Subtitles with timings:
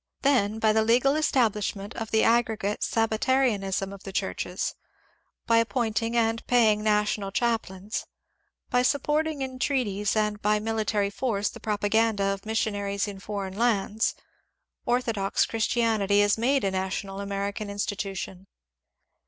[0.23, 4.73] Then by the legal estab lishment of the aggregate Sabbatarianism of the churches,
[5.45, 8.07] by appointing and paying national chaplains,
[8.71, 14.15] by supporting in treaties and by military force the propaganda of missionaries in foreign lands,
[14.87, 18.47] orthodox Christianity is made a national American institution.